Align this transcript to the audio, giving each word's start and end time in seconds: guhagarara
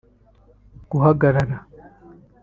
guhagarara 0.89 1.57